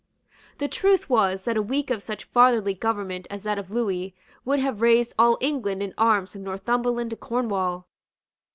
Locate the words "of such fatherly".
1.91-2.73